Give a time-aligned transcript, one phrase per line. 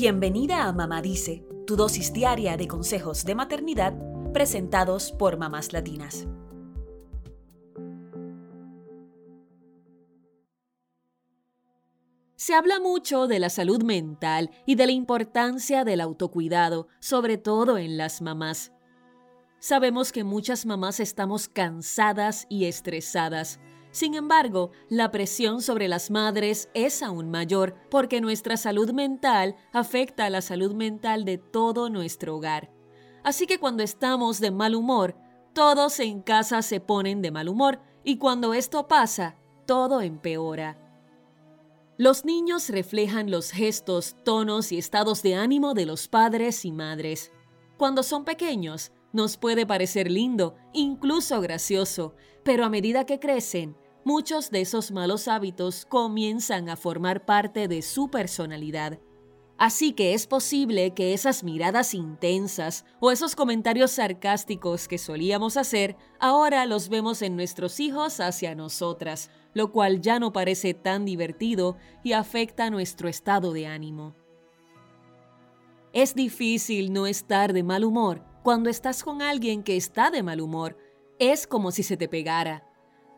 [0.00, 3.94] Bienvenida a Mamá Dice, tu dosis diaria de consejos de maternidad
[4.32, 6.28] presentados por mamás latinas.
[12.36, 17.76] Se habla mucho de la salud mental y de la importancia del autocuidado, sobre todo
[17.76, 18.70] en las mamás.
[19.58, 23.58] Sabemos que muchas mamás estamos cansadas y estresadas.
[23.90, 30.26] Sin embargo, la presión sobre las madres es aún mayor porque nuestra salud mental afecta
[30.26, 32.70] a la salud mental de todo nuestro hogar.
[33.24, 35.16] Así que cuando estamos de mal humor,
[35.54, 40.78] todos en casa se ponen de mal humor y cuando esto pasa, todo empeora.
[41.96, 47.32] Los niños reflejan los gestos, tonos y estados de ánimo de los padres y madres.
[47.76, 54.50] Cuando son pequeños, nos puede parecer lindo, incluso gracioso, pero a medida que crecen, muchos
[54.50, 58.98] de esos malos hábitos comienzan a formar parte de su personalidad.
[59.56, 65.96] Así que es posible que esas miradas intensas o esos comentarios sarcásticos que solíamos hacer,
[66.20, 71.76] ahora los vemos en nuestros hijos hacia nosotras, lo cual ya no parece tan divertido
[72.04, 74.14] y afecta nuestro estado de ánimo.
[75.92, 80.40] Es difícil no estar de mal humor cuando estás con alguien que está de mal
[80.40, 80.78] humor.
[81.18, 82.66] Es como si se te pegara.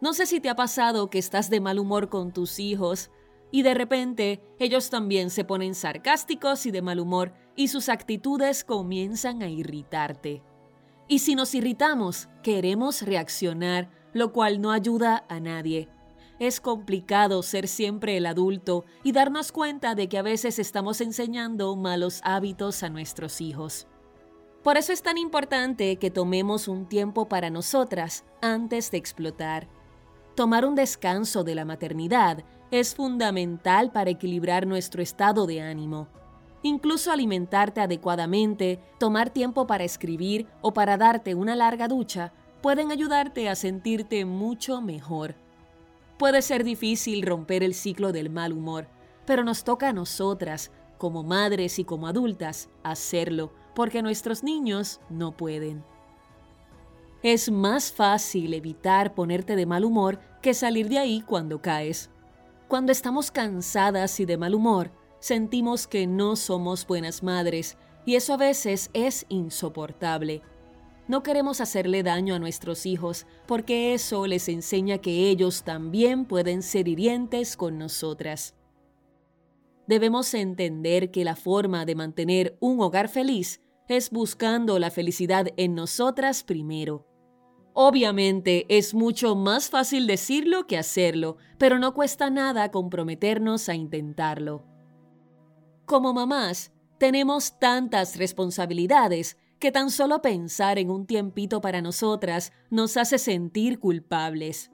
[0.00, 3.12] No sé si te ha pasado que estás de mal humor con tus hijos
[3.52, 8.64] y de repente ellos también se ponen sarcásticos y de mal humor y sus actitudes
[8.64, 10.42] comienzan a irritarte.
[11.06, 15.88] Y si nos irritamos, queremos reaccionar, lo cual no ayuda a nadie.
[16.40, 21.76] Es complicado ser siempre el adulto y darnos cuenta de que a veces estamos enseñando
[21.76, 23.86] malos hábitos a nuestros hijos.
[24.62, 29.68] Por eso es tan importante que tomemos un tiempo para nosotras antes de explotar.
[30.34, 36.08] Tomar un descanso de la maternidad es fundamental para equilibrar nuestro estado de ánimo.
[36.62, 43.48] Incluso alimentarte adecuadamente, tomar tiempo para escribir o para darte una larga ducha pueden ayudarte
[43.48, 45.36] a sentirte mucho mejor.
[46.18, 48.88] Puede ser difícil romper el ciclo del mal humor,
[49.24, 55.36] pero nos toca a nosotras, como madres y como adultas, hacerlo porque nuestros niños no
[55.36, 55.84] pueden.
[57.22, 62.10] Es más fácil evitar ponerte de mal humor que salir de ahí cuando caes.
[62.68, 67.76] Cuando estamos cansadas y de mal humor, sentimos que no somos buenas madres
[68.06, 70.42] y eso a veces es insoportable.
[71.08, 76.62] No queremos hacerle daño a nuestros hijos porque eso les enseña que ellos también pueden
[76.62, 78.54] ser hirientes con nosotras
[79.90, 85.74] debemos entender que la forma de mantener un hogar feliz es buscando la felicidad en
[85.74, 87.08] nosotras primero.
[87.74, 94.64] Obviamente es mucho más fácil decirlo que hacerlo, pero no cuesta nada comprometernos a intentarlo.
[95.86, 102.96] Como mamás, tenemos tantas responsabilidades que tan solo pensar en un tiempito para nosotras nos
[102.96, 104.70] hace sentir culpables.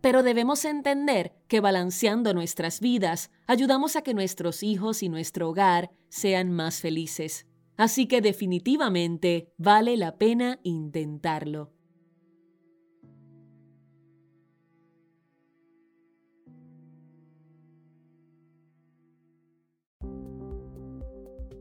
[0.00, 5.90] Pero debemos entender que balanceando nuestras vidas, ayudamos a que nuestros hijos y nuestro hogar
[6.08, 7.46] sean más felices.
[7.76, 11.72] Así que definitivamente vale la pena intentarlo.